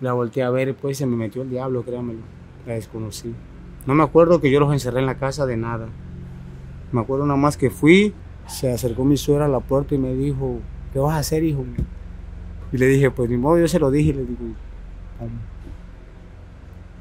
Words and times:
La 0.00 0.12
volteé 0.12 0.42
a 0.44 0.50
ver, 0.50 0.74
pues 0.74 0.98
se 0.98 1.06
me 1.06 1.16
metió 1.16 1.42
el 1.42 1.50
diablo, 1.50 1.82
créanmelo. 1.82 2.20
La 2.66 2.74
desconocí. 2.74 3.34
No 3.86 3.94
me 3.94 4.04
acuerdo 4.04 4.40
que 4.40 4.50
yo 4.50 4.60
los 4.60 4.72
encerré 4.72 5.00
en 5.00 5.06
la 5.06 5.16
casa 5.16 5.46
de 5.46 5.56
nada. 5.56 5.88
Me 6.92 7.00
acuerdo 7.00 7.26
nada 7.26 7.38
más 7.38 7.56
que 7.56 7.70
fui, 7.70 8.14
se 8.46 8.72
acercó 8.72 9.04
mi 9.04 9.16
suegra 9.16 9.46
a 9.46 9.48
la 9.48 9.60
puerta 9.60 9.94
y 9.94 9.98
me 9.98 10.14
dijo, 10.14 10.60
¿qué 10.92 10.98
vas 10.98 11.14
a 11.14 11.18
hacer, 11.18 11.42
hijo? 11.44 11.64
Y 12.72 12.78
le 12.78 12.86
dije, 12.86 13.10
pues 13.10 13.28
ni 13.28 13.36
modo, 13.36 13.58
yo 13.58 13.68
se 13.68 13.78
lo 13.78 13.90
dije 13.90 14.10
y 14.10 14.14
le 14.14 14.24
digo, 14.24 14.44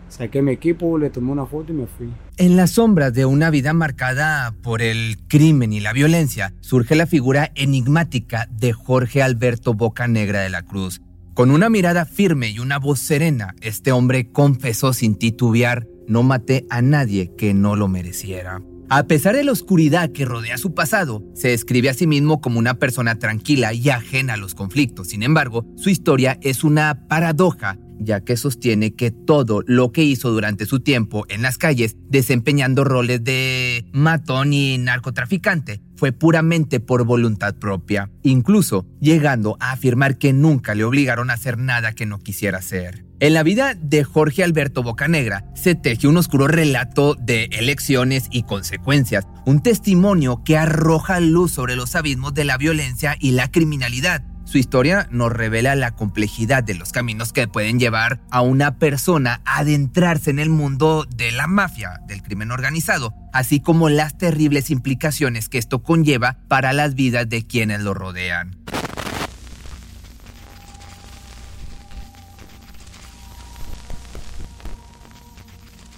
Saqué 0.10 0.42
mi 0.42 0.54
equipo, 0.54 0.98
le 0.98 1.10
tomé 1.10 1.32
una 1.32 1.46
foto 1.46 1.74
y 1.74 1.76
me 1.76 1.86
fui. 1.86 2.12
En 2.38 2.56
las 2.56 2.72
sombras 2.72 3.14
de 3.14 3.26
una 3.26 3.50
vida 3.50 3.74
marcada 3.74 4.54
por 4.64 4.82
el 4.82 5.18
crimen 5.28 5.74
y 5.74 5.82
la 5.82 5.94
violencia, 5.94 6.54
surge 6.62 6.96
la 6.96 7.06
figura 7.06 7.52
enigmática 7.56 8.48
de 8.50 8.72
Jorge 8.74 9.22
Alberto 9.22 9.74
Bocanegra 9.74 10.40
de 10.40 10.50
la 10.50 10.64
Cruz. 10.64 11.02
Con 11.38 11.52
una 11.52 11.70
mirada 11.70 12.06
firme 12.06 12.50
y 12.50 12.58
una 12.58 12.80
voz 12.80 12.98
serena, 12.98 13.54
este 13.62 13.92
hombre 13.92 14.32
confesó 14.32 14.92
sin 14.92 15.20
titubear, 15.20 15.88
no 16.08 16.24
maté 16.24 16.66
a 16.72 16.82
nadie 16.82 17.32
que 17.38 17.54
no 17.54 17.76
lo 17.76 17.88
mereciera. 17.88 18.64
A 18.90 19.04
pesar 19.04 19.36
de 19.36 19.44
la 19.44 19.52
oscuridad 19.52 20.14
que 20.14 20.24
rodea 20.24 20.58
su 20.58 20.74
pasado, 20.74 21.22
se 21.34 21.50
describe 21.50 21.90
a 21.90 21.94
sí 21.94 22.08
mismo 22.08 22.40
como 22.40 22.58
una 22.58 22.76
persona 22.76 23.20
tranquila 23.20 23.74
y 23.74 23.90
ajena 23.90 24.36
a 24.36 24.38
los 24.38 24.56
conflictos. 24.56 25.10
Sin 25.10 25.24
embargo, 25.24 25.66
su 25.76 25.90
historia 25.90 26.38
es 26.42 26.64
una 26.64 27.06
paradoja 27.10 27.78
ya 28.00 28.22
que 28.22 28.38
sostiene 28.38 28.94
que 28.94 29.12
todo 29.12 29.64
lo 29.66 29.92
que 29.92 30.04
hizo 30.04 30.32
durante 30.32 30.66
su 30.66 30.80
tiempo 30.80 31.26
en 31.30 31.42
las 31.42 31.58
calles 31.58 31.96
desempeñando 32.10 32.84
roles 32.84 33.24
de 33.24 33.86
matón 33.92 34.54
y 34.54 34.78
narcotraficante 34.78 35.82
fue 35.96 36.12
puramente 36.12 36.80
por 36.80 37.04
voluntad 37.06 37.56
propia, 37.56 38.12
incluso 38.24 38.86
llegando 39.02 39.58
a 39.60 39.72
afirmar 39.72 40.18
que 40.18 40.32
nunca 40.32 40.76
le 40.76 40.84
obligaron 40.84 41.30
a 41.30 41.34
hacer 41.34 41.58
nada 41.58 41.94
que 41.94 42.06
no 42.06 42.20
quisiera 42.20 42.60
hacer. 42.60 43.07
En 43.20 43.34
la 43.34 43.42
vida 43.42 43.74
de 43.74 44.04
Jorge 44.04 44.44
Alberto 44.44 44.84
Bocanegra 44.84 45.44
se 45.56 45.74
teje 45.74 46.08
un 46.08 46.18
oscuro 46.18 46.48
relato 46.48 47.16
de 47.16 47.46
elecciones 47.46 48.28
y 48.30 48.44
consecuencias, 48.44 49.26
un 49.44 49.64
testimonio 49.64 50.44
que 50.46 50.56
arroja 50.56 51.20
luz 51.20 51.52
sobre 51.52 51.76
los 51.76 51.96
abismos 51.96 52.36
de 52.36 52.44
la 52.44 52.58
violencia 52.58 53.16
y 53.20 53.32
la 53.32 53.50
criminalidad, 53.50 54.22
su 54.48 54.58
historia 54.58 55.10
nos 55.12 55.34
revela 55.34 55.76
la 55.76 55.92
complejidad 55.92 56.64
de 56.64 56.74
los 56.74 56.94
caminos 56.94 57.34
que 57.34 57.50
pueden 57.50 57.80
llevar 57.80 58.22
a 58.32 58.40
una 58.40 58.78
persona 58.80 59.42
a 59.44 59.58
adentrarse 59.58 60.30
en 60.30 60.40
el 60.40 60.50
mundo 60.50 61.06
de 61.14 61.34
la 61.34 61.48
mafia, 61.48 62.00
del 62.08 62.24
crimen 62.24 62.52
organizado, 62.52 63.14
así 63.34 63.60
como 63.60 63.90
las 63.90 64.18
terribles 64.18 64.70
implicaciones 64.70 65.50
que 65.50 65.58
esto 65.58 65.84
conlleva 65.84 66.38
para 66.48 66.72
las 66.72 66.96
vidas 66.96 67.28
de 67.28 67.46
quienes 67.46 67.82
lo 67.82 67.94
rodean. 67.94 68.56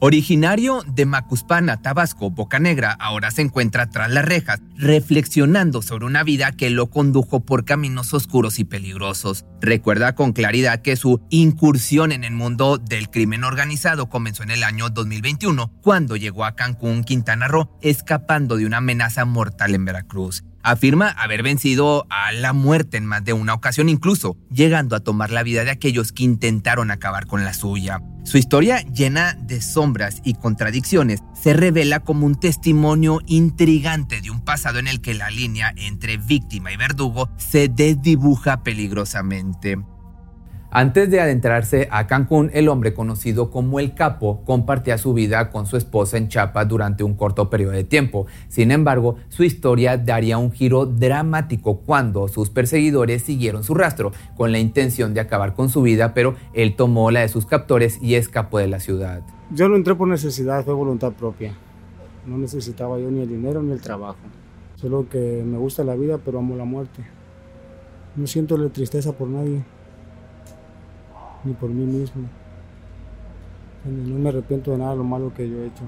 Originario 0.02 0.81
de 0.88 1.05
Macuspana, 1.05 1.81
Tabasco, 1.81 2.31
Bocanegra, 2.31 2.94
ahora 3.02 3.31
se 3.31 3.42
encuentra 3.42 3.89
tras 3.89 4.09
las 4.09 4.23
rejas, 4.23 4.61
reflexionando 4.78 5.81
sobre 5.81 6.05
una 6.05 6.23
vida 6.23 6.53
que 6.53 6.69
lo 6.69 6.89
condujo 6.89 7.42
por 7.42 7.66
caminos 7.66 8.14
oscuros 8.14 8.59
y 8.59 8.64
peligrosos. 8.64 9.45
Recuerda 9.59 10.16
con 10.16 10.31
claridad 10.31 10.81
que 10.81 10.95
su 10.95 11.20
incursión 11.30 12.14
en 12.14 12.23
el 12.23 12.31
mundo 12.31 12.77
del 12.77 13.09
crimen 13.09 13.44
organizado 13.44 14.08
comenzó 14.08 14.44
en 14.44 14.52
el 14.52 14.64
año 14.64 14.89
2021, 14.89 15.70
cuando 15.81 16.16
llegó 16.16 16.45
a 16.45 16.55
Cancún, 16.55 17.03
Quintana 17.03 17.50
Roo, 17.50 17.77
escapando 17.81 18.55
de 18.55 18.66
una 18.66 18.77
amenaza 18.77 19.25
mortal 19.25 19.75
en 19.75 19.83
Veracruz. 19.83 20.45
Afirma 20.62 21.10
haber 21.10 21.44
vencido 21.44 22.06
a 22.10 22.32
la 22.32 22.54
muerte 22.54 22.98
en 22.98 23.06
más 23.06 23.24
de 23.24 23.34
una 23.34 23.54
ocasión, 23.54 23.90
incluso 23.90 24.38
llegando 24.52 24.96
a 24.96 25.00
tomar 25.00 25.32
la 25.32 25.44
vida 25.44 25.64
de 25.64 25.72
aquellos 25.72 26.12
que 26.12 26.24
intentaron 26.24 26.92
acabar 26.92 27.28
con 27.28 27.44
la 27.46 27.54
suya. 27.54 28.02
Su 28.24 28.38
historia, 28.38 28.82
llena 28.82 29.34
de 29.34 29.62
sombras 29.62 30.22
y 30.24 30.34
contradicciones, 30.34 31.22
se 31.34 31.54
revela 31.54 32.02
como 32.02 32.26
un 32.26 32.40
testimonio 32.40 33.22
intrigante 33.26 34.22
de 34.22 34.30
un 34.30 34.42
pasado 34.42 34.80
en 34.80 34.88
el 34.88 35.02
que 35.02 35.14
la 35.14 35.30
línea 35.30 35.73
entre 35.78 36.17
víctima 36.17 36.72
y 36.72 36.78
verdugo 36.78 37.30
se 37.38 37.70
desdibuja 37.70 38.62
peligrosamente. 38.64 39.80
Antes 40.72 41.10
de 41.10 41.20
adentrarse 41.20 41.88
a 41.90 42.06
Cancún, 42.06 42.52
el 42.54 42.70
hombre 42.70 42.94
conocido 42.94 43.50
como 43.50 43.80
el 43.80 43.96
Capo 43.96 44.44
compartía 44.46 45.00
su 45.00 45.16
vida 45.16 45.50
con 45.50 45.66
su 45.66 45.78
esposa 45.78 46.18
en 46.18 46.28
Chapa 46.28 46.64
durante 46.64 47.04
un 47.04 47.16
corto 47.16 47.50
periodo 47.50 47.72
de 47.72 47.84
tiempo. 47.84 48.28
Sin 48.50 48.70
embargo, 48.70 49.16
su 49.30 49.44
historia 49.44 49.98
daría 49.98 50.38
un 50.38 50.52
giro 50.52 50.86
dramático 50.86 51.80
cuando 51.80 52.28
sus 52.28 52.52
perseguidores 52.52 53.24
siguieron 53.24 53.64
su 53.64 53.74
rastro 53.74 54.12
con 54.38 54.52
la 54.52 54.60
intención 54.60 55.16
de 55.16 55.22
acabar 55.22 55.56
con 55.56 55.70
su 55.70 55.82
vida, 55.82 56.14
pero 56.14 56.36
él 56.54 56.76
tomó 56.76 57.10
la 57.10 57.22
de 57.22 57.30
sus 57.30 57.48
captores 57.48 57.98
y 58.00 58.14
escapó 58.14 58.60
de 58.60 58.68
la 58.68 58.80
ciudad. 58.80 59.24
Yo 59.50 59.70
lo 59.70 59.76
entré 59.76 59.96
por 59.96 60.08
necesidad, 60.08 60.64
fue 60.64 60.76
voluntad 60.76 61.14
propia. 61.14 61.56
No 62.28 62.38
necesitaba 62.38 63.00
yo 63.00 63.10
ni 63.10 63.22
el 63.22 63.28
dinero 63.28 63.64
ni 63.64 63.72
el 63.72 63.82
trabajo. 63.82 64.20
Solo 64.76 65.10
que 65.10 65.44
me 65.44 65.58
gusta 65.58 65.84
la 65.84 65.96
vida, 65.96 66.20
pero 66.24 66.38
amo 66.38 66.56
la 66.56 66.66
muerte. 66.66 67.04
No 68.16 68.28
siento 68.28 68.56
la 68.56 68.70
tristeza 68.70 69.14
por 69.14 69.28
nadie 69.30 69.64
ni 71.44 71.54
por 71.54 71.70
mí 71.70 71.86
mismo. 71.86 72.23
No 73.86 74.20
me 74.20 74.30
arrepiento 74.30 74.72
de 74.72 74.77
nada 74.77 74.92
de 74.92 74.98
lo 74.98 75.04
malo 75.04 75.33
que 75.33 75.50
yo 75.50 75.58
he 75.58 75.67
hecho. 75.67 75.83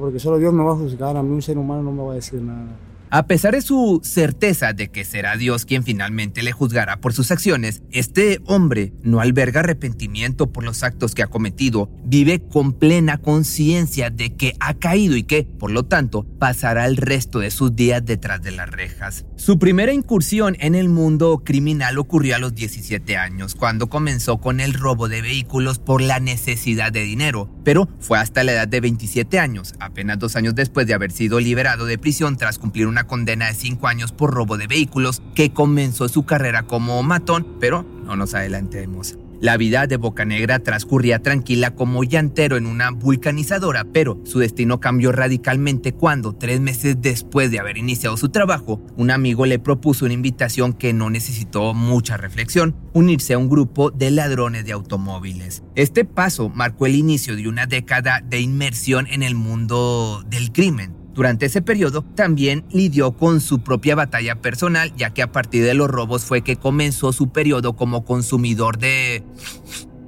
Porque 0.00 0.18
solo 0.18 0.38
Dios 0.38 0.52
me 0.52 0.64
va 0.64 0.72
a 0.72 0.76
juzgar, 0.76 1.16
a 1.16 1.22
mí 1.22 1.30
un 1.30 1.42
ser 1.42 1.56
humano 1.56 1.82
no 1.82 1.92
me 1.92 2.02
va 2.02 2.12
a 2.12 2.16
decir 2.16 2.42
nada. 2.42 2.66
A 3.10 3.26
pesar 3.26 3.54
de 3.54 3.62
su 3.62 4.02
certeza 4.04 4.74
de 4.74 4.88
que 4.88 5.02
será 5.02 5.38
Dios 5.38 5.64
quien 5.64 5.82
finalmente 5.82 6.42
le 6.42 6.52
juzgará 6.52 7.00
por 7.00 7.14
sus 7.14 7.30
acciones, 7.30 7.82
este 7.90 8.40
hombre 8.44 8.92
no 9.02 9.20
alberga 9.20 9.60
arrepentimiento 9.60 10.52
por 10.52 10.62
los 10.62 10.82
actos 10.82 11.14
que 11.14 11.22
ha 11.22 11.26
cometido, 11.28 11.90
vive 12.04 12.40
con 12.40 12.74
plena 12.74 13.16
conciencia 13.16 14.10
de 14.10 14.34
que 14.34 14.54
ha 14.60 14.74
caído 14.74 15.16
y 15.16 15.22
que, 15.22 15.44
por 15.44 15.70
lo 15.70 15.86
tanto, 15.86 16.26
pasará 16.38 16.84
el 16.84 16.98
resto 16.98 17.38
de 17.38 17.50
sus 17.50 17.74
días 17.74 18.04
detrás 18.04 18.42
de 18.42 18.50
las 18.50 18.68
rejas. 18.68 19.24
Su 19.36 19.58
primera 19.58 19.94
incursión 19.94 20.58
en 20.60 20.74
el 20.74 20.90
mundo 20.90 21.42
criminal 21.42 21.96
ocurrió 21.96 22.36
a 22.36 22.38
los 22.38 22.54
17 22.54 23.16
años, 23.16 23.54
cuando 23.54 23.88
comenzó 23.88 24.36
con 24.38 24.60
el 24.60 24.74
robo 24.74 25.08
de 25.08 25.22
vehículos 25.22 25.78
por 25.78 26.02
la 26.02 26.20
necesidad 26.20 26.92
de 26.92 27.04
dinero, 27.04 27.48
pero 27.64 27.88
fue 28.00 28.18
hasta 28.18 28.44
la 28.44 28.52
edad 28.52 28.68
de 28.68 28.82
27 28.82 29.38
años, 29.38 29.74
apenas 29.80 30.18
dos 30.18 30.36
años 30.36 30.54
después 30.54 30.86
de 30.86 30.92
haber 30.92 31.10
sido 31.10 31.40
liberado 31.40 31.86
de 31.86 31.96
prisión 31.96 32.36
tras 32.36 32.58
cumplir 32.58 32.86
una 32.86 32.97
condena 33.04 33.46
de 33.46 33.54
cinco 33.54 33.86
años 33.86 34.12
por 34.12 34.32
robo 34.32 34.56
de 34.56 34.66
vehículos, 34.66 35.22
que 35.34 35.52
comenzó 35.52 36.08
su 36.08 36.24
carrera 36.24 36.64
como 36.64 37.02
matón, 37.02 37.46
pero 37.60 37.84
no 38.04 38.16
nos 38.16 38.34
adelantemos. 38.34 39.16
La 39.40 39.56
vida 39.56 39.86
de 39.86 39.98
Bocanegra 39.98 40.58
transcurría 40.58 41.22
tranquila 41.22 41.72
como 41.76 42.02
llantero 42.02 42.56
en 42.56 42.66
una 42.66 42.90
vulcanizadora, 42.90 43.84
pero 43.84 44.18
su 44.24 44.40
destino 44.40 44.80
cambió 44.80 45.12
radicalmente 45.12 45.92
cuando, 45.92 46.34
tres 46.34 46.60
meses 46.60 46.96
después 47.00 47.52
de 47.52 47.60
haber 47.60 47.78
iniciado 47.78 48.16
su 48.16 48.30
trabajo, 48.30 48.82
un 48.96 49.12
amigo 49.12 49.46
le 49.46 49.60
propuso 49.60 50.06
una 50.06 50.14
invitación 50.14 50.72
que 50.72 50.92
no 50.92 51.08
necesitó 51.08 51.72
mucha 51.72 52.16
reflexión, 52.16 52.74
unirse 52.94 53.34
a 53.34 53.38
un 53.38 53.48
grupo 53.48 53.92
de 53.92 54.10
ladrones 54.10 54.64
de 54.64 54.72
automóviles. 54.72 55.62
Este 55.76 56.04
paso 56.04 56.48
marcó 56.48 56.86
el 56.86 56.96
inicio 56.96 57.36
de 57.36 57.46
una 57.46 57.66
década 57.66 58.20
de 58.20 58.40
inmersión 58.40 59.06
en 59.06 59.22
el 59.22 59.36
mundo 59.36 60.24
del 60.28 60.50
crimen 60.50 60.97
durante 61.18 61.46
ese 61.46 61.62
periodo 61.62 62.02
también 62.02 62.64
lidió 62.70 63.10
con 63.10 63.40
su 63.40 63.58
propia 63.58 63.96
batalla 63.96 64.36
personal, 64.36 64.94
ya 64.94 65.10
que 65.10 65.22
a 65.22 65.32
partir 65.32 65.64
de 65.64 65.74
los 65.74 65.90
robos 65.90 66.24
fue 66.24 66.42
que 66.42 66.54
comenzó 66.54 67.12
su 67.12 67.32
periodo 67.32 67.74
como 67.74 68.04
consumidor 68.04 68.78
de... 68.78 69.24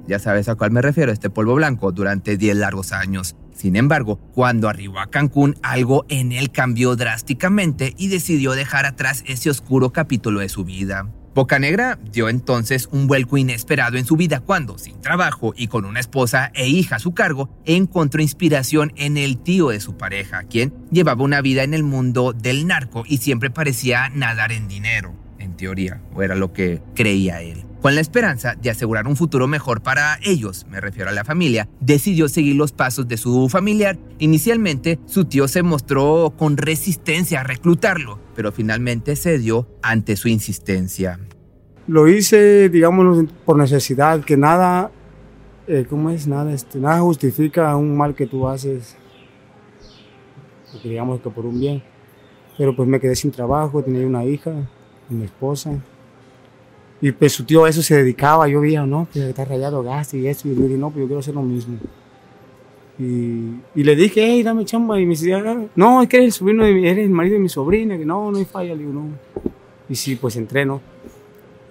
Ya 0.07 0.19
sabes 0.19 0.47
a 0.47 0.55
cuál 0.55 0.71
me 0.71 0.81
refiero, 0.81 1.11
este 1.11 1.29
polvo 1.29 1.55
blanco, 1.55 1.91
durante 1.91 2.37
10 2.37 2.55
largos 2.55 2.93
años. 2.93 3.35
Sin 3.53 3.75
embargo, 3.75 4.21
cuando 4.33 4.69
arribó 4.69 5.01
a 5.01 5.07
Cancún, 5.07 5.57
algo 5.63 6.05
en 6.07 6.31
él 6.31 6.49
cambió 6.49 6.95
drásticamente 6.95 7.93
y 7.97 8.07
decidió 8.07 8.53
dejar 8.53 8.85
atrás 8.85 9.25
ese 9.27 9.49
oscuro 9.49 9.89
capítulo 9.89 10.39
de 10.39 10.47
su 10.47 10.63
vida. 10.63 11.09
Bocanegra 11.33 11.97
dio 12.11 12.27
entonces 12.27 12.89
un 12.91 13.07
vuelco 13.07 13.37
inesperado 13.37 13.97
en 13.97 14.05
su 14.05 14.17
vida 14.17 14.41
cuando, 14.41 14.77
sin 14.77 14.99
trabajo 14.99 15.53
y 15.55 15.67
con 15.67 15.85
una 15.85 16.01
esposa 16.01 16.51
e 16.53 16.67
hija 16.67 16.97
a 16.97 16.99
su 16.99 17.13
cargo, 17.13 17.49
encontró 17.65 18.21
inspiración 18.21 18.91
en 18.97 19.15
el 19.15 19.37
tío 19.37 19.69
de 19.69 19.79
su 19.79 19.95
pareja, 19.95 20.43
quien 20.43 20.73
llevaba 20.91 21.23
una 21.23 21.41
vida 21.41 21.63
en 21.63 21.73
el 21.73 21.83
mundo 21.83 22.33
del 22.33 22.67
narco 22.67 23.03
y 23.07 23.17
siempre 23.17 23.49
parecía 23.49 24.09
nadar 24.09 24.51
en 24.51 24.67
dinero, 24.67 25.13
en 25.39 25.55
teoría, 25.55 26.01
o 26.13 26.21
era 26.21 26.35
lo 26.35 26.51
que 26.51 26.81
creía 26.95 27.41
él. 27.41 27.63
Con 27.81 27.95
la 27.95 28.01
esperanza 28.01 28.53
de 28.61 28.69
asegurar 28.69 29.07
un 29.07 29.15
futuro 29.15 29.47
mejor 29.47 29.81
para 29.81 30.19
ellos, 30.21 30.67
me 30.69 30.79
refiero 30.79 31.09
a 31.09 31.13
la 31.13 31.23
familia, 31.23 31.67
decidió 31.79 32.29
seguir 32.29 32.55
los 32.55 32.73
pasos 32.73 33.07
de 33.07 33.17
su 33.17 33.49
familiar. 33.49 33.97
Inicialmente, 34.19 34.99
su 35.07 35.25
tío 35.25 35.47
se 35.47 35.63
mostró 35.63 36.31
con 36.37 36.57
resistencia 36.57 37.39
a 37.39 37.43
reclutarlo, 37.43 38.19
pero 38.35 38.51
finalmente 38.51 39.15
cedió 39.15 39.67
ante 39.81 40.15
su 40.15 40.27
insistencia. 40.27 41.19
Lo 41.87 42.07
hice, 42.07 42.69
digamos, 42.69 43.25
por 43.45 43.57
necesidad, 43.57 44.23
que 44.23 44.37
nada, 44.37 44.91
eh, 45.65 45.87
¿cómo 45.89 46.11
es? 46.11 46.27
Nada, 46.27 46.53
este, 46.53 46.77
nada 46.77 46.99
justifica 46.99 47.75
un 47.75 47.97
mal 47.97 48.13
que 48.13 48.27
tú 48.27 48.47
haces, 48.47 48.95
digamos 50.83 51.19
que 51.21 51.31
por 51.31 51.47
un 51.47 51.59
bien. 51.59 51.81
Pero 52.59 52.75
pues 52.75 52.87
me 52.87 52.99
quedé 52.99 53.15
sin 53.15 53.31
trabajo, 53.31 53.83
tenía 53.83 54.05
una 54.05 54.23
hija, 54.23 54.51
una 55.09 55.25
esposa, 55.25 55.81
Y 57.01 57.11
pues 57.11 57.33
su 57.33 57.43
tío 57.43 57.65
a 57.65 57.69
eso 57.69 57.81
se 57.81 57.95
dedicaba, 57.95 58.47
yo 58.47 58.61
veía, 58.61 58.85
no, 58.85 59.07
que 59.11 59.29
está 59.29 59.43
rayado 59.43 59.81
gas 59.81 60.13
y 60.13 60.27
eso, 60.27 60.47
y 60.47 60.55
yo 60.55 60.61
dije, 60.63 60.77
no, 60.77 60.91
pues 60.91 61.01
yo 61.01 61.07
quiero 61.07 61.19
hacer 61.19 61.33
lo 61.33 61.41
mismo. 61.41 61.77
Y, 62.99 63.55
y 63.73 63.83
le 63.83 63.95
dije, 63.95 64.23
hey, 64.23 64.43
dame 64.43 64.65
chamba, 64.65 64.99
y 64.99 65.05
me 65.05 65.15
decía, 65.15 65.43
no, 65.75 66.01
es 66.03 66.07
que 66.07 66.17
eres 66.17 66.27
el 66.27 66.33
sobrino 66.33 66.63
de 66.63 66.73
mi, 66.73 66.87
eres 66.87 67.05
el 67.05 67.11
marido 67.11 67.33
de 67.33 67.41
mi 67.41 67.49
sobrina, 67.49 67.97
que 67.97 68.05
no, 68.05 68.31
no 68.31 68.37
hay 68.37 68.45
falla, 68.45 68.75
le 68.75 68.81
digo, 68.81 68.93
no. 68.93 69.07
Y 69.89 69.95
sí, 69.95 70.15
pues 70.15 70.35
entré, 70.35 70.65
¿no? 70.65 70.79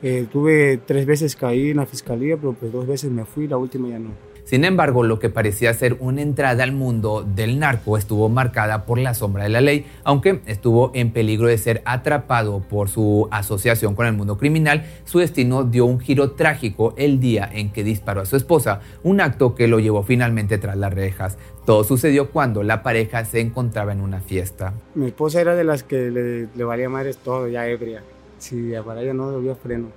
Eh, 0.02 0.26
tuve 0.32 0.78
tres 0.78 1.06
veces 1.06 1.36
caí 1.36 1.70
en 1.70 1.76
la 1.76 1.86
fiscalía, 1.86 2.36
pero 2.36 2.54
pues 2.54 2.72
dos 2.72 2.86
veces 2.86 3.10
me 3.10 3.24
fui, 3.24 3.46
la 3.46 3.56
última 3.56 3.88
ya 3.88 3.98
no. 3.98 4.10
Sin 4.50 4.64
embargo, 4.64 5.04
lo 5.04 5.20
que 5.20 5.30
parecía 5.30 5.72
ser 5.74 5.96
una 6.00 6.22
entrada 6.22 6.64
al 6.64 6.72
mundo 6.72 7.24
del 7.24 7.60
narco 7.60 7.96
estuvo 7.96 8.28
marcada 8.28 8.84
por 8.84 8.98
la 8.98 9.14
sombra 9.14 9.44
de 9.44 9.48
la 9.48 9.60
ley, 9.60 9.86
aunque 10.02 10.40
estuvo 10.46 10.90
en 10.92 11.12
peligro 11.12 11.46
de 11.46 11.56
ser 11.56 11.82
atrapado 11.84 12.58
por 12.58 12.88
su 12.88 13.28
asociación 13.30 13.94
con 13.94 14.06
el 14.06 14.12
mundo 14.12 14.38
criminal, 14.38 14.86
su 15.04 15.20
destino 15.20 15.62
dio 15.62 15.84
un 15.84 16.00
giro 16.00 16.32
trágico 16.32 16.94
el 16.96 17.20
día 17.20 17.48
en 17.52 17.70
que 17.70 17.84
disparó 17.84 18.22
a 18.22 18.26
su 18.26 18.34
esposa, 18.34 18.80
un 19.04 19.20
acto 19.20 19.54
que 19.54 19.68
lo 19.68 19.78
llevó 19.78 20.02
finalmente 20.02 20.58
tras 20.58 20.76
las 20.76 20.92
rejas. 20.92 21.38
Todo 21.64 21.84
sucedió 21.84 22.30
cuando 22.32 22.64
la 22.64 22.82
pareja 22.82 23.24
se 23.24 23.38
encontraba 23.38 23.92
en 23.92 24.00
una 24.00 24.18
fiesta. 24.18 24.72
Mi 24.96 25.06
esposa 25.06 25.40
era 25.40 25.54
de 25.54 25.62
las 25.62 25.84
que 25.84 26.10
le, 26.10 26.64
valía 26.64 26.88
madres 26.88 27.18
todo, 27.18 27.46
ya 27.46 27.68
ebria. 27.68 28.02
Si 28.38 28.72
para 28.84 29.00
ella 29.00 29.14
no 29.14 29.28
había 29.28 29.54
freno. 29.54 29.90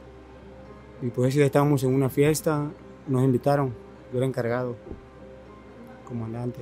Y 1.02 1.08
pues 1.08 1.36
estábamos 1.36 1.84
en 1.84 1.96
una 1.96 2.10
fiesta, 2.10 2.70
nos 3.08 3.24
invitaron 3.24 3.82
yo 4.14 4.20
era 4.20 4.28
encargado, 4.28 4.78
comandante. 6.06 6.62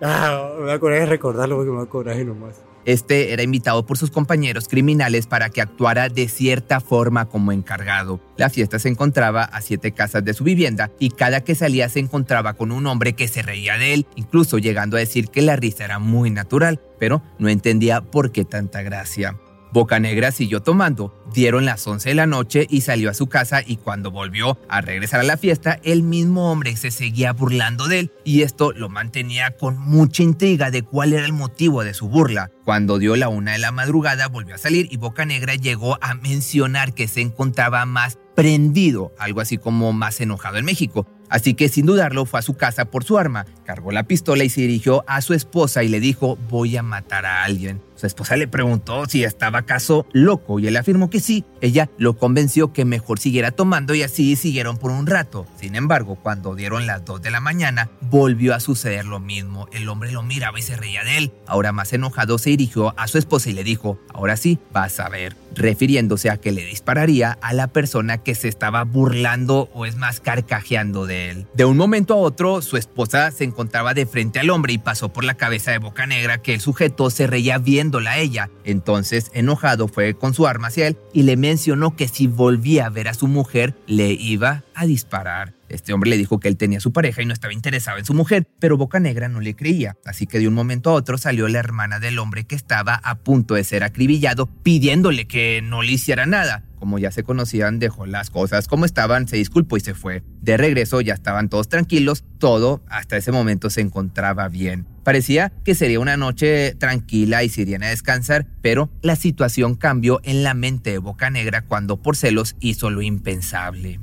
Ah, 0.00 0.52
me 0.60 0.66
da 0.66 0.78
coraje 0.78 1.06
recordarlo 1.06 1.56
porque 1.56 1.70
me 1.72 1.78
da 1.78 1.86
coraje 1.86 2.24
nomás. 2.24 2.62
Este 2.84 3.32
era 3.32 3.42
invitado 3.42 3.86
por 3.86 3.96
sus 3.96 4.10
compañeros 4.10 4.68
criminales 4.68 5.26
para 5.26 5.48
que 5.48 5.62
actuara 5.62 6.10
de 6.10 6.28
cierta 6.28 6.80
forma 6.80 7.24
como 7.24 7.50
encargado. 7.50 8.20
La 8.36 8.50
fiesta 8.50 8.78
se 8.78 8.90
encontraba 8.90 9.42
a 9.42 9.62
siete 9.62 9.92
casas 9.92 10.22
de 10.24 10.34
su 10.34 10.44
vivienda 10.44 10.90
y 10.98 11.10
cada 11.10 11.40
que 11.42 11.54
salía 11.54 11.88
se 11.88 12.00
encontraba 12.00 12.52
con 12.54 12.70
un 12.70 12.86
hombre 12.86 13.14
que 13.14 13.26
se 13.26 13.42
reía 13.42 13.78
de 13.78 13.94
él, 13.94 14.06
incluso 14.16 14.58
llegando 14.58 14.98
a 14.98 15.00
decir 15.00 15.28
que 15.28 15.42
la 15.42 15.56
risa 15.56 15.86
era 15.86 15.98
muy 15.98 16.30
natural, 16.30 16.80
pero 16.98 17.22
no 17.38 17.48
entendía 17.48 18.02
por 18.02 18.30
qué 18.32 18.44
tanta 18.44 18.82
gracia. 18.82 19.36
Bocanegra 19.74 20.30
siguió 20.30 20.62
tomando, 20.62 21.12
dieron 21.34 21.64
las 21.64 21.84
11 21.84 22.10
de 22.10 22.14
la 22.14 22.28
noche 22.28 22.64
y 22.70 22.82
salió 22.82 23.10
a 23.10 23.14
su 23.14 23.26
casa 23.26 23.60
y 23.66 23.76
cuando 23.76 24.12
volvió 24.12 24.56
a 24.68 24.80
regresar 24.80 25.18
a 25.18 25.24
la 25.24 25.36
fiesta, 25.36 25.80
el 25.82 26.04
mismo 26.04 26.52
hombre 26.52 26.76
se 26.76 26.92
seguía 26.92 27.32
burlando 27.32 27.88
de 27.88 27.98
él 27.98 28.12
y 28.24 28.42
esto 28.42 28.70
lo 28.70 28.88
mantenía 28.88 29.50
con 29.56 29.76
mucha 29.76 30.22
intriga 30.22 30.70
de 30.70 30.82
cuál 30.82 31.12
era 31.12 31.26
el 31.26 31.32
motivo 31.32 31.82
de 31.82 31.92
su 31.92 32.08
burla. 32.08 32.52
Cuando 32.64 33.00
dio 33.00 33.16
la 33.16 33.28
una 33.28 33.52
de 33.52 33.58
la 33.58 33.72
madrugada 33.72 34.28
volvió 34.28 34.54
a 34.54 34.58
salir 34.58 34.86
y 34.92 34.96
Bocanegra 34.96 35.56
llegó 35.56 35.98
a 36.00 36.14
mencionar 36.14 36.94
que 36.94 37.08
se 37.08 37.20
encontraba 37.20 37.84
más 37.84 38.16
prendido, 38.36 39.12
algo 39.18 39.40
así 39.40 39.58
como 39.58 39.92
más 39.92 40.20
enojado 40.20 40.58
en 40.58 40.66
México. 40.66 41.04
Así 41.28 41.54
que 41.54 41.68
sin 41.68 41.86
dudarlo 41.86 42.26
fue 42.26 42.38
a 42.38 42.42
su 42.42 42.54
casa 42.54 42.84
por 42.84 43.02
su 43.02 43.18
arma, 43.18 43.44
cargó 43.64 43.90
la 43.90 44.04
pistola 44.04 44.44
y 44.44 44.50
se 44.50 44.60
dirigió 44.60 45.04
a 45.08 45.20
su 45.20 45.34
esposa 45.34 45.82
y 45.82 45.88
le 45.88 45.98
dijo 45.98 46.36
voy 46.48 46.76
a 46.76 46.84
matar 46.84 47.26
a 47.26 47.42
alguien. 47.42 47.82
Su 47.96 48.06
esposa 48.06 48.36
le 48.36 48.48
preguntó 48.48 49.06
si 49.06 49.24
estaba 49.24 49.60
acaso 49.60 50.06
loco 50.12 50.58
y 50.58 50.66
él 50.66 50.76
afirmó 50.76 51.10
que 51.10 51.20
sí. 51.20 51.44
Ella 51.60 51.90
lo 51.96 52.16
convenció 52.18 52.72
que 52.72 52.84
mejor 52.84 53.18
siguiera 53.18 53.52
tomando 53.52 53.94
y 53.94 54.02
así 54.02 54.36
siguieron 54.36 54.78
por 54.78 54.90
un 54.90 55.06
rato. 55.06 55.46
Sin 55.58 55.76
embargo, 55.76 56.16
cuando 56.16 56.54
dieron 56.54 56.86
las 56.86 57.04
2 57.04 57.22
de 57.22 57.30
la 57.30 57.40
mañana, 57.40 57.90
volvió 58.02 58.54
a 58.54 58.60
suceder 58.60 59.04
lo 59.04 59.20
mismo. 59.20 59.68
El 59.72 59.88
hombre 59.88 60.12
lo 60.12 60.22
miraba 60.22 60.58
y 60.58 60.62
se 60.62 60.76
reía 60.76 61.04
de 61.04 61.18
él. 61.18 61.32
Ahora 61.46 61.72
más 61.72 61.92
enojado 61.92 62.38
se 62.38 62.50
dirigió 62.50 62.98
a 62.98 63.08
su 63.08 63.18
esposa 63.18 63.50
y 63.50 63.52
le 63.52 63.64
dijo, 63.64 63.98
ahora 64.12 64.36
sí, 64.36 64.58
vas 64.72 65.00
a 65.00 65.08
ver, 65.08 65.36
refiriéndose 65.54 66.30
a 66.30 66.36
que 66.36 66.52
le 66.52 66.64
dispararía 66.64 67.38
a 67.40 67.52
la 67.52 67.68
persona 67.68 68.18
que 68.18 68.34
se 68.34 68.48
estaba 68.48 68.84
burlando 68.84 69.70
o 69.72 69.86
es 69.86 69.96
más 69.96 70.20
carcajeando 70.20 71.06
de 71.06 71.30
él. 71.30 71.46
De 71.54 71.64
un 71.64 71.76
momento 71.76 72.14
a 72.14 72.18
otro, 72.18 72.62
su 72.62 72.76
esposa 72.76 73.30
se 73.30 73.44
encontraba 73.44 73.94
de 73.94 74.06
frente 74.06 74.38
al 74.38 74.50
hombre 74.50 74.72
y 74.72 74.78
pasó 74.78 75.10
por 75.10 75.24
la 75.24 75.34
cabeza 75.34 75.70
de 75.70 75.78
Boca 75.78 76.06
Negra 76.06 76.38
que 76.38 76.54
el 76.54 76.60
sujeto 76.60 77.10
se 77.10 77.26
reía 77.26 77.58
viéndola 77.84 78.16
ella. 78.16 78.48
Entonces, 78.64 79.30
enojado, 79.34 79.88
fue 79.88 80.14
con 80.14 80.32
su 80.32 80.46
arma 80.46 80.68
hacia 80.68 80.88
él 80.88 80.96
y 81.12 81.24
le 81.24 81.36
mencionó 81.36 81.96
que 81.96 82.08
si 82.08 82.26
volvía 82.26 82.86
a 82.86 82.90
ver 82.90 83.08
a 83.08 83.14
su 83.14 83.26
mujer, 83.26 83.74
le 83.86 84.12
iba 84.12 84.64
a 84.74 84.86
disparar. 84.86 85.52
Este 85.68 85.92
hombre 85.92 86.08
le 86.08 86.16
dijo 86.16 86.40
que 86.40 86.48
él 86.48 86.56
tenía 86.56 86.80
su 86.80 86.92
pareja 86.92 87.20
y 87.20 87.26
no 87.26 87.34
estaba 87.34 87.52
interesado 87.52 87.98
en 87.98 88.06
su 88.06 88.14
mujer, 88.14 88.46
pero 88.58 88.78
Boca 88.78 89.00
Negra 89.00 89.28
no 89.28 89.40
le 89.40 89.54
creía, 89.54 89.96
así 90.06 90.26
que 90.26 90.38
de 90.38 90.48
un 90.48 90.54
momento 90.54 90.90
a 90.90 90.94
otro 90.94 91.18
salió 91.18 91.48
la 91.48 91.58
hermana 91.58 91.98
del 91.98 92.18
hombre 92.18 92.44
que 92.44 92.54
estaba 92.54 92.94
a 92.94 93.16
punto 93.16 93.54
de 93.54 93.64
ser 93.64 93.82
acribillado, 93.82 94.46
pidiéndole 94.46 95.26
que 95.26 95.60
no 95.62 95.82
le 95.82 95.92
hiciera 95.92 96.26
nada. 96.26 96.62
Como 96.84 96.98
ya 96.98 97.10
se 97.10 97.24
conocían, 97.24 97.78
dejó 97.78 98.04
las 98.04 98.28
cosas 98.28 98.68
como 98.68 98.84
estaban, 98.84 99.26
se 99.26 99.38
disculpó 99.38 99.78
y 99.78 99.80
se 99.80 99.94
fue. 99.94 100.22
De 100.42 100.58
regreso 100.58 101.00
ya 101.00 101.14
estaban 101.14 101.48
todos 101.48 101.70
tranquilos, 101.70 102.24
todo 102.36 102.82
hasta 102.90 103.16
ese 103.16 103.32
momento 103.32 103.70
se 103.70 103.80
encontraba 103.80 104.50
bien. 104.50 104.86
Parecía 105.02 105.50
que 105.64 105.74
sería 105.74 105.98
una 105.98 106.18
noche 106.18 106.74
tranquila 106.74 107.42
y 107.42 107.48
se 107.48 107.62
irían 107.62 107.84
a 107.84 107.88
descansar, 107.88 108.46
pero 108.60 108.90
la 109.00 109.16
situación 109.16 109.76
cambió 109.76 110.20
en 110.24 110.42
la 110.42 110.52
mente 110.52 110.90
de 110.90 110.98
Boca 110.98 111.30
Negra 111.30 111.62
cuando 111.62 112.02
por 112.02 112.16
celos 112.16 112.54
hizo 112.60 112.90
lo 112.90 113.00
impensable. 113.00 113.98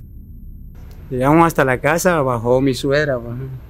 Llegamos 1.11 1.45
hasta 1.45 1.63
la 1.63 1.81
casa, 1.81 2.19
bajó 2.23 2.61
mi 2.61 2.73
suegra. 2.73 3.19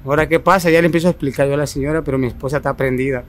Ahora, 0.05 0.29
¿qué 0.29 0.39
pasa? 0.39 0.69
Ya 0.69 0.79
le 0.79 0.85
empiezo 0.85 1.09
a 1.09 1.11
explicar 1.11 1.49
yo 1.49 1.55
a 1.55 1.57
la 1.57 1.67
señora, 1.67 2.01
pero 2.01 2.17
mi 2.17 2.27
esposa 2.27 2.57
está 2.57 2.77
prendida. 2.77 3.25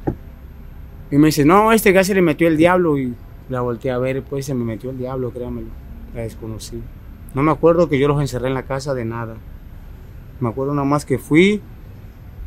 Y 1.11 1.17
me 1.17 1.27
dice, 1.27 1.45
no, 1.45 1.73
este 1.73 1.91
gas 1.91 2.09
le 2.09 2.23
metió 2.23 2.47
el 2.47 2.57
diablo. 2.57 2.97
Y 3.01 3.17
la 3.53 3.61
volteé 3.61 3.91
a 3.91 3.99
ver, 3.99 4.23
pues 4.23 4.47
se 4.47 4.55
me 4.55 4.65
metió 4.65 4.91
el 4.91 4.99
diablo, 4.99 5.31
créanmelo. 5.31 5.69
La 6.15 6.23
desconocí. 6.23 6.83
No 7.35 7.43
me 7.43 7.53
acuerdo 7.53 7.89
que 7.89 7.99
yo 7.99 8.09
los 8.09 8.21
encerré 8.21 8.49
en 8.49 8.55
la 8.55 8.65
casa 8.65 8.95
de 8.95 9.05
nada. 9.05 9.37
Me 10.41 10.49
acuerdo 10.49 10.75
nada 10.75 10.87
más 10.87 11.05
que 11.05 11.19
fui 11.19 11.63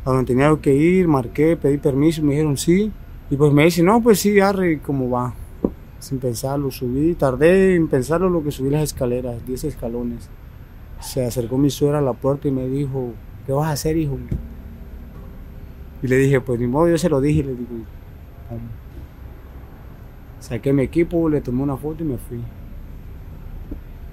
a 0.04 0.10
donde 0.10 0.26
tenía 0.26 0.54
que 0.60 0.74
ir, 0.74 1.08
marqué, 1.08 1.56
pedí 1.56 1.78
permiso, 1.78 2.22
me 2.22 2.32
dijeron 2.32 2.56
sí. 2.56 2.92
Y 3.30 3.36
pues 3.36 3.52
me 3.52 3.64
dice, 3.64 3.82
no, 3.82 4.02
pues 4.02 4.20
sí, 4.20 4.38
arre, 4.38 4.80
¿cómo 4.80 5.10
va? 5.10 5.34
Sin 5.98 6.18
pensarlo, 6.18 6.70
subí, 6.70 7.14
tardé 7.14 7.74
en 7.74 7.88
pensarlo 7.88 8.28
lo 8.28 8.44
que 8.44 8.52
subí 8.52 8.70
las 8.70 8.82
escaleras, 8.82 9.44
10 9.46 9.64
escalones 9.64 10.28
se 11.00 11.24
acercó 11.24 11.58
mi 11.58 11.70
suegra 11.70 11.98
a 11.98 12.02
la 12.02 12.12
puerta 12.12 12.48
y 12.48 12.50
me 12.50 12.66
dijo, 12.68 13.12
¿qué 13.46 13.52
vas 13.52 13.68
a 13.68 13.72
hacer, 13.72 13.96
hijo? 13.96 14.18
Y 16.02 16.08
le 16.08 16.16
dije, 16.16 16.40
pues 16.40 16.58
ni 16.60 16.66
modo, 16.66 16.88
yo 16.88 16.98
se 16.98 17.08
lo 17.08 17.20
dije 17.20 17.40
y 17.40 17.44
le 17.44 17.54
digo, 17.54 17.74
Saqué 20.46 20.72
mi 20.72 20.84
equipo, 20.84 21.28
le 21.28 21.40
tomé 21.40 21.64
una 21.64 21.76
foto 21.76 22.04
y 22.04 22.06
me 22.06 22.18
fui. 22.18 22.40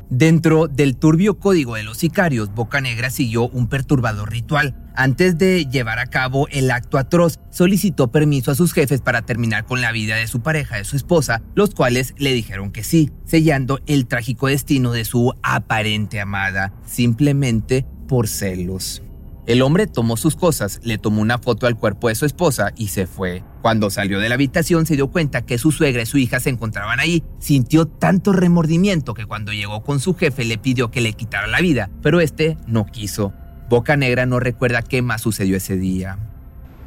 Dentro 0.09 0.68
del 0.68 0.95
turbio 0.95 1.38
código 1.38 1.75
de 1.75 1.83
los 1.83 1.97
sicarios, 1.97 2.53
Boca 2.53 2.81
Negra 2.81 3.12
siguió 3.12 3.50
un 3.50 3.68
perturbador 3.68 4.31
ritual. 4.31 4.75
Antes 4.96 5.38
de 5.38 5.65
llevar 5.65 6.00
a 6.00 6.07
cabo 6.07 6.48
el 6.50 6.72
acto 6.72 6.98
atroz, 6.98 7.39
solicitó 7.51 8.12
permiso 8.12 8.50
a 8.50 8.55
sus 8.55 8.74
jefes 8.74 9.01
para 9.01 9.22
terminar 9.22 9.65
con 9.65 9.81
la 9.81 9.91
vida 9.91 10.15
de 10.15 10.27
su 10.27 10.41
pareja, 10.41 10.77
de 10.77 10.86
su 10.86 10.96
esposa, 10.96 11.43
los 11.53 11.75
cuales 11.75 12.15
le 12.17 12.34
dijeron 12.34 12.72
que 12.72 12.84
sí, 12.84 13.12
sellando 13.25 13.79
el 13.86 14.07
trágico 14.07 14.48
destino 14.48 14.91
de 14.91 15.05
su 15.05 15.34
aparente 15.43 16.19
amada, 16.19 16.74
simplemente 16.86 17.86
por 18.07 18.27
celos. 18.27 19.03
El 19.45 19.62
hombre 19.62 19.88
tomó 19.88 20.15
sus 20.15 20.38
cosas, 20.38 20.79
le 20.83 20.97
tomó 20.97 21.21
una 21.21 21.38
foto 21.38 21.67
al 21.67 21.77
cuerpo 21.77 22.07
de 22.07 22.15
su 22.15 22.25
esposa 22.25 22.71
y 22.77 22.88
se 22.88 23.07
fue. 23.07 23.43
Cuando 23.62 23.89
salió 23.89 24.21
de 24.21 24.29
la 24.29 24.35
habitación 24.35 24.85
se 24.85 24.95
dio 24.95 25.09
cuenta 25.12 25.45
que 25.45 25.57
su 25.57 25.73
suegra 25.73 26.03
y 26.03 26.05
su 26.05 26.17
hija 26.17 26.39
se 26.39 26.50
encontraban 26.50 27.01
ahí. 27.01 27.25
Sintió 27.39 27.85
tanto 27.85 28.31
remordimiento 28.31 29.13
que 29.13 29.25
cuando 29.25 29.51
llegó 29.51 29.83
con 29.83 30.00
su 30.00 30.15
jefe 30.15 30.45
le 30.45 30.57
pidió 30.57 30.91
que 30.91 31.01
le 31.01 31.12
quitara 31.12 31.47
la 31.47 31.59
vida, 31.59 31.89
pero 32.01 32.21
este 32.21 32.55
no 32.67 32.85
quiso. 32.85 33.33
Boca 33.69 33.97
Negra 33.97 34.25
no 34.25 34.39
recuerda 34.39 34.81
qué 34.81 35.01
más 35.01 35.21
sucedió 35.21 35.57
ese 35.57 35.75
día. 35.75 36.17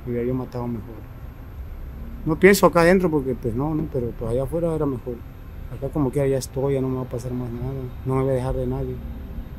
Hubiera 0.06 0.24
yo 0.24 0.32
matado 0.32 0.66
mejor. 0.66 0.96
No 2.24 2.40
pienso 2.40 2.64
acá 2.64 2.80
adentro 2.80 3.10
porque 3.10 3.34
pues 3.34 3.54
no, 3.54 3.74
no, 3.74 3.86
pero 3.92 4.12
pues 4.18 4.30
allá 4.30 4.44
afuera 4.44 4.74
era 4.74 4.86
mejor. 4.86 5.16
Acá 5.76 5.90
como 5.90 6.10
que 6.10 6.28
ya 6.30 6.38
estoy, 6.38 6.74
ya 6.74 6.80
no 6.80 6.88
me 6.88 6.96
va 6.96 7.02
a 7.02 7.08
pasar 7.08 7.32
más 7.32 7.50
nada, 7.50 7.74
no 8.06 8.14
me 8.14 8.22
voy 8.22 8.30
a 8.30 8.34
dejar 8.34 8.54
de 8.54 8.66
nadie. 8.66 8.94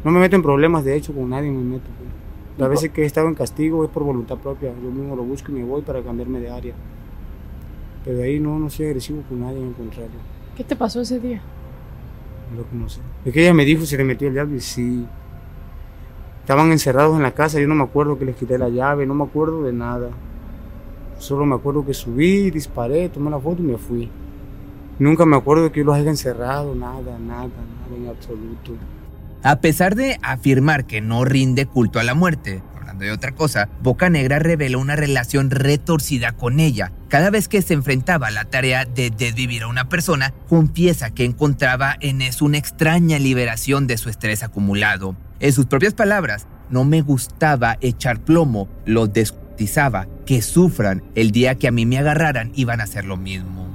No 0.04 0.10
me 0.10 0.20
meto 0.20 0.36
en 0.36 0.42
problemas, 0.42 0.84
de 0.84 0.96
hecho, 0.96 1.14
con 1.14 1.30
nadie 1.30 1.52
me 1.52 1.62
meto. 1.62 1.86
Pues. 1.98 2.07
Las 2.58 2.70
veces 2.70 2.90
que 2.90 3.04
he 3.04 3.06
estado 3.06 3.28
en 3.28 3.36
castigo 3.36 3.84
es 3.84 3.90
por 3.90 4.04
voluntad 4.04 4.38
propia. 4.38 4.74
Yo 4.84 4.90
mismo 4.90 5.16
lo 5.16 5.24
busco 5.24 5.52
y 5.52 5.56
me 5.56 5.64
voy 5.64 5.84
para 5.84 6.02
cambiarme 6.02 6.40
de 6.40 6.50
área. 6.50 6.74
Pero 8.04 8.24
ahí 8.24 8.40
no, 8.40 8.58
no 8.58 8.70
soy 8.70 8.88
agresivo 8.88 9.22
con 9.30 9.42
nadie, 9.42 9.60
en 9.60 9.74
contrario. 9.74 10.18
¿Qué 10.56 10.64
te 10.64 10.76
pasó 10.76 11.02
ese 11.02 11.20
día? 11.20 11.42
Lo 12.56 12.80
no 12.80 12.90
sé. 12.90 13.02
Es 13.26 13.34
que 13.34 13.42
ella 13.42 13.54
me 13.54 13.66
dijo 13.66 13.86
si 13.86 13.96
le 13.96 14.04
metió 14.04 14.28
el 14.28 14.34
diablo 14.34 14.56
y 14.56 14.62
sí. 14.62 15.06
Estaban 16.42 16.72
encerrados 16.72 17.16
en 17.16 17.24
la 17.24 17.32
casa, 17.32 17.60
yo 17.60 17.68
no 17.68 17.76
me 17.76 17.84
acuerdo 17.84 18.18
que 18.18 18.26
les 18.26 18.36
quité 18.36 18.58
la 18.58 18.70
llave, 18.70 19.06
no 19.06 19.14
me 19.14 19.26
acuerdo 19.26 19.64
de 19.64 19.74
nada. 19.74 20.10
Solo 21.20 21.46
me 21.46 21.56
acuerdo 21.56 21.86
que 21.86 21.94
subí, 21.94 22.50
disparé, 22.50 23.10
tomé 23.10 23.30
la 23.30 23.40
foto 23.40 23.62
y 23.62 23.66
me 23.66 23.78
fui. 23.78 24.10
Nunca 24.98 25.26
me 25.26 25.36
acuerdo 25.36 25.72
que 25.72 25.82
yo 25.82 25.86
los 25.86 25.96
haya 25.96 26.10
encerrado, 26.10 26.74
nada, 26.74 27.20
nada, 27.20 27.50
nada 27.50 27.96
en 27.96 28.08
absoluto. 28.08 28.72
A 29.44 29.62
pesar 29.62 29.96
de 29.96 30.20
afirmar 30.24 30.86
que 30.88 31.00
no 31.00 31.24
rinde 31.24 31.66
culto 31.66 32.00
a 32.00 32.04
la 32.04 32.16
muerte, 32.16 32.64
hablando 32.76 33.06
de 33.06 33.12
otra 33.12 33.34
cosa, 33.34 33.70
Boca 33.84 34.10
Negra 34.10 34.40
reveló 34.40 34.80
una 34.80 34.96
relación 34.96 35.52
retorcida 35.52 36.32
con 36.32 36.60
ella. 36.60 36.92
Cada 37.08 37.30
vez 37.30 37.48
que 37.48 37.62
se 37.62 37.76
enfrentaba 37.76 38.28
a 38.28 38.32
la 38.32 38.46
tarea 38.46 38.86
de 38.86 39.12
desvivir 39.12 39.64
a 39.64 39.68
una 39.68 39.90
persona, 39.90 40.34
confiesa 40.50 41.12
que 41.12 41.24
encontraba 41.24 41.96
en 42.00 42.22
eso 42.22 42.46
una 42.46 42.58
extraña 42.58 43.20
liberación 43.20 43.86
de 43.86 43.98
su 43.98 44.10
estrés 44.10 44.42
acumulado. 44.42 45.16
En 45.40 45.54
sus 45.54 45.68
propias 45.68 45.94
palabras, 45.94 46.48
no 46.70 46.84
me 46.84 47.02
gustaba 47.02 47.78
echar 47.80 48.20
plomo, 48.20 48.68
lo 48.86 49.08
descuartizaba, 49.08 50.08
que 50.26 50.42
sufran 50.42 51.04
el 51.16 51.32
día 51.32 51.56
que 51.56 51.68
a 51.68 51.72
mí 51.72 51.86
me 51.86 52.00
agarraran 52.00 52.52
iban 52.56 52.82
a 52.82 52.86
hacer 52.86 53.06
lo 53.06 53.18
mismo. 53.18 53.67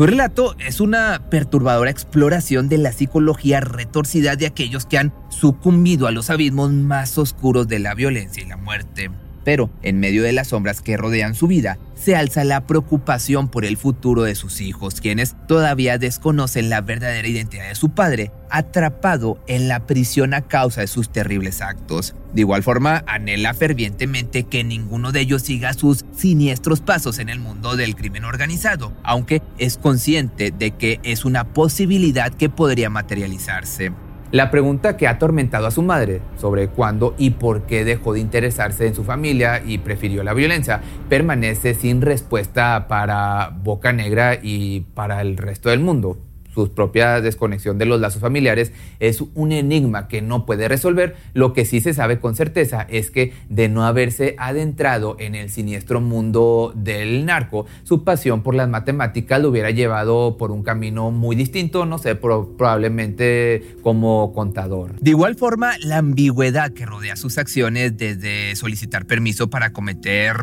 Su 0.00 0.06
relato 0.06 0.56
es 0.58 0.80
una 0.80 1.28
perturbadora 1.28 1.90
exploración 1.90 2.70
de 2.70 2.78
la 2.78 2.90
psicología 2.90 3.60
retorcida 3.60 4.34
de 4.34 4.46
aquellos 4.46 4.86
que 4.86 4.96
han 4.96 5.12
sucumbido 5.28 6.06
a 6.06 6.10
los 6.10 6.30
abismos 6.30 6.72
más 6.72 7.18
oscuros 7.18 7.68
de 7.68 7.80
la 7.80 7.94
violencia 7.94 8.42
y 8.42 8.46
la 8.46 8.56
muerte. 8.56 9.10
Pero 9.44 9.70
en 9.82 10.00
medio 10.00 10.22
de 10.22 10.32
las 10.32 10.48
sombras 10.48 10.80
que 10.80 10.96
rodean 10.96 11.34
su 11.34 11.46
vida, 11.46 11.78
se 11.94 12.16
alza 12.16 12.44
la 12.44 12.66
preocupación 12.66 13.48
por 13.48 13.64
el 13.64 13.76
futuro 13.76 14.22
de 14.22 14.34
sus 14.34 14.60
hijos, 14.60 15.00
quienes 15.00 15.36
todavía 15.46 15.98
desconocen 15.98 16.70
la 16.70 16.80
verdadera 16.80 17.28
identidad 17.28 17.68
de 17.68 17.74
su 17.74 17.90
padre, 17.90 18.32
atrapado 18.50 19.38
en 19.46 19.68
la 19.68 19.86
prisión 19.86 20.34
a 20.34 20.42
causa 20.42 20.80
de 20.80 20.86
sus 20.86 21.12
terribles 21.12 21.60
actos. 21.60 22.14
De 22.32 22.40
igual 22.42 22.62
forma, 22.62 23.04
anhela 23.06 23.54
fervientemente 23.54 24.44
que 24.44 24.64
ninguno 24.64 25.12
de 25.12 25.20
ellos 25.20 25.42
siga 25.42 25.72
sus 25.74 26.04
siniestros 26.16 26.80
pasos 26.80 27.18
en 27.18 27.28
el 27.28 27.38
mundo 27.38 27.76
del 27.76 27.96
crimen 27.96 28.24
organizado, 28.24 28.92
aunque 29.02 29.42
es 29.58 29.76
consciente 29.76 30.52
de 30.52 30.70
que 30.72 31.00
es 31.02 31.24
una 31.24 31.52
posibilidad 31.52 32.32
que 32.32 32.48
podría 32.48 32.88
materializarse. 32.88 33.92
La 34.32 34.52
pregunta 34.52 34.96
que 34.96 35.08
ha 35.08 35.12
atormentado 35.12 35.66
a 35.66 35.72
su 35.72 35.82
madre 35.82 36.22
sobre 36.36 36.68
cuándo 36.68 37.16
y 37.18 37.30
por 37.30 37.62
qué 37.62 37.84
dejó 37.84 38.12
de 38.12 38.20
interesarse 38.20 38.86
en 38.86 38.94
su 38.94 39.02
familia 39.02 39.60
y 39.64 39.78
prefirió 39.78 40.22
la 40.22 40.34
violencia 40.34 40.80
permanece 41.08 41.74
sin 41.74 42.00
respuesta 42.00 42.86
para 42.86 43.50
Boca 43.64 43.92
Negra 43.92 44.38
y 44.40 44.82
para 44.94 45.20
el 45.20 45.36
resto 45.36 45.70
del 45.70 45.80
mundo 45.80 46.29
su 46.52 46.72
propia 46.72 47.20
desconexión 47.20 47.78
de 47.78 47.86
los 47.86 48.00
lazos 48.00 48.20
familiares 48.20 48.72
es 48.98 49.22
un 49.34 49.52
enigma 49.52 50.08
que 50.08 50.22
no 50.22 50.46
puede 50.46 50.68
resolver. 50.68 51.16
Lo 51.32 51.52
que 51.52 51.64
sí 51.64 51.80
se 51.80 51.94
sabe 51.94 52.18
con 52.18 52.34
certeza 52.34 52.86
es 52.88 53.10
que 53.10 53.32
de 53.48 53.68
no 53.68 53.86
haberse 53.86 54.34
adentrado 54.38 55.16
en 55.18 55.34
el 55.34 55.50
siniestro 55.50 56.00
mundo 56.00 56.72
del 56.74 57.24
narco, 57.24 57.66
su 57.84 58.04
pasión 58.04 58.42
por 58.42 58.54
las 58.54 58.68
matemáticas 58.68 59.40
lo 59.40 59.48
hubiera 59.50 59.70
llevado 59.70 60.36
por 60.36 60.50
un 60.50 60.62
camino 60.62 61.10
muy 61.10 61.36
distinto, 61.36 61.86
no 61.86 61.98
sé, 61.98 62.16
probablemente 62.16 63.76
como 63.82 64.32
contador. 64.32 64.98
De 65.00 65.10
igual 65.10 65.36
forma, 65.36 65.78
la 65.78 65.98
ambigüedad 65.98 66.72
que 66.72 66.86
rodea 66.86 67.16
sus 67.16 67.38
acciones 67.38 67.96
desde 67.96 68.56
solicitar 68.56 69.06
permiso 69.06 69.50
para 69.50 69.72
cometer 69.72 70.36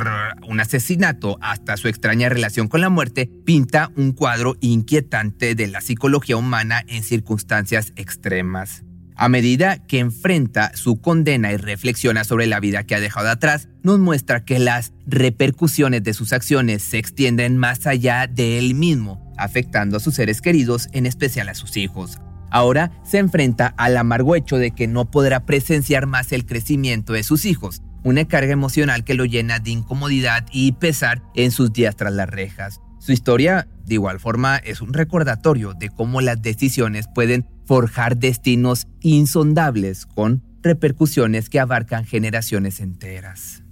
un 0.48 0.60
asesinato 0.60 1.38
hasta 1.42 1.78
su 1.78 1.88
extraña 1.88 2.30
relación 2.30 2.68
con 2.68 2.82
la 2.82 2.90
muerte 2.90 3.30
pinta 3.46 3.92
un 3.96 4.14
cuadro 4.14 4.56
inquietante 4.62 5.56
de 5.56 5.68
la 5.68 5.82
psicología 5.82 5.97
psicología 5.98 6.38
humana 6.38 6.84
en 6.88 7.02
circunstancias 7.02 7.92
extremas. 7.96 8.84
A 9.16 9.30
medida 9.30 9.80
que 9.80 9.98
enfrenta 9.98 10.72
su 10.76 11.02
condena 11.02 11.52
y 11.52 11.58
reflexiona 11.58 12.24
sobre 12.24 12.46
la 12.46 12.60
vida 12.60 12.84
que 12.84 12.94
ha 12.94 13.00
dejado 13.00 13.30
atrás, 13.30 13.68
nos 13.82 13.98
muestra 13.98 14.46
que 14.46 14.60
las 14.60 14.94
repercusiones 15.08 16.04
de 16.04 16.14
sus 16.14 16.34
acciones 16.34 16.84
se 16.84 17.00
extienden 17.00 17.58
más 17.58 17.88
allá 17.88 18.28
de 18.28 18.60
él 18.60 18.76
mismo, 18.76 19.34
afectando 19.40 19.98
a 19.98 20.00
sus 20.00 20.14
seres 20.14 20.40
queridos, 20.40 20.88
en 20.92 21.08
especial 21.08 21.50
a 21.50 21.56
sus 21.56 21.78
hijos. 21.78 22.20
Ahora 22.52 22.92
se 23.04 23.18
enfrenta 23.18 23.74
al 23.76 23.98
amargo 23.98 24.36
hecho 24.36 24.58
de 24.58 24.70
que 24.70 24.86
no 24.88 25.10
podrá 25.10 25.48
presenciar 25.48 26.06
más 26.06 26.32
el 26.32 26.46
crecimiento 26.46 27.14
de 27.14 27.24
sus 27.24 27.46
hijos, 27.46 27.82
una 28.04 28.26
carga 28.26 28.54
emocional 28.54 29.04
que 29.04 29.16
lo 29.16 29.26
llena 29.26 29.58
de 29.58 29.72
incomodidad 29.72 30.46
y 30.52 30.74
pesar 30.74 31.24
en 31.34 31.50
sus 31.50 31.74
días 31.74 31.96
tras 31.96 32.14
las 32.14 32.30
rejas. 32.30 32.82
Su 33.00 33.14
historia, 33.14 33.68
de 33.88 33.94
igual 33.94 34.20
forma, 34.20 34.58
es 34.58 34.82
un 34.82 34.94
recordatorio 34.94 35.74
de 35.74 35.90
cómo 35.90 36.20
las 36.20 36.42
decisiones 36.42 37.08
pueden 37.08 37.48
forjar 37.66 38.18
destinos 38.18 38.86
insondables 39.00 40.06
con 40.06 40.44
repercusiones 40.62 41.50
que 41.50 41.62
abarcan 41.62 42.04
generaciones 42.04 42.82
enteras. 42.82 43.64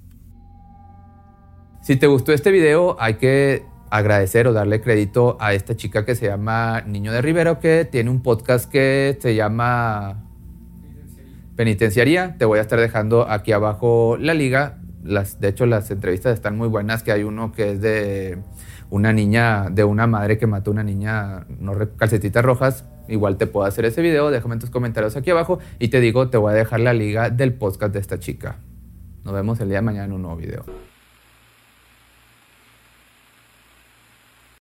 Si 1.81 1.98
te 1.98 2.07
gustó 2.07 2.31
este 2.31 2.51
video, 2.51 2.95
hay 3.00 3.15
que 3.15 3.65
agradecer 3.89 4.48
o 4.48 4.53
darle 4.53 4.81
crédito 4.81 5.36
a 5.41 5.53
esta 5.53 5.75
chica 5.75 6.05
que 6.05 6.15
se 6.15 6.27
llama 6.27 6.81
Niño 6.88 7.12
de 7.12 7.22
Rivero, 7.22 7.60
que 7.60 7.84
tiene 7.84 8.10
un 8.10 8.24
podcast 8.24 8.72
que 8.72 9.17
se 9.22 9.36
llama 9.36 10.24
Penitenciaría. 11.57 12.38
Te 12.38 12.45
voy 12.45 12.60
a 12.60 12.62
estar 12.62 12.79
dejando 12.79 13.29
aquí 13.29 13.51
abajo 13.51 14.15
la 14.17 14.34
liga. 14.34 14.79
De 15.05 15.47
hecho, 15.47 15.65
las 15.67 15.91
entrevistas 15.91 16.33
están 16.33 16.57
muy 16.57 16.67
buenas, 16.67 17.03
que 17.03 17.12
hay 17.12 17.24
uno 17.24 17.51
que 17.51 17.71
es 17.71 17.81
de 17.81 18.39
una 18.89 19.13
niña, 19.13 19.69
de 19.69 19.83
una 19.83 20.07
madre 20.07 20.38
que 20.38 20.47
mató 20.47 20.71
a 20.71 20.74
una 20.74 20.83
niña, 20.83 21.45
no 21.59 21.74
calcetitas 21.95 22.43
rojas, 22.43 22.85
igual 23.07 23.38
te 23.38 23.45
puedo 23.45 23.67
hacer 23.67 23.85
ese 23.85 24.01
video, 24.01 24.31
déjame 24.31 24.57
tus 24.57 24.71
comentarios 24.71 25.15
aquí 25.15 25.29
abajo 25.29 25.59
y 25.77 25.89
te 25.89 26.00
digo, 26.00 26.29
te 26.29 26.38
voy 26.38 26.53
a 26.53 26.55
dejar 26.55 26.79
la 26.79 26.93
liga 26.93 27.29
del 27.29 27.53
podcast 27.53 27.93
de 27.93 28.00
esta 28.00 28.19
chica. 28.19 28.57
Nos 29.24 29.33
vemos 29.33 29.59
el 29.59 29.69
día 29.69 29.77
de 29.77 29.83
mañana 29.83 30.05
en 30.05 30.13
un 30.13 30.21
nuevo 30.24 30.38
video. 30.38 30.65